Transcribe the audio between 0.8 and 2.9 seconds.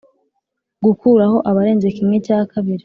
gukuraho abarenze kimwe cya kabiri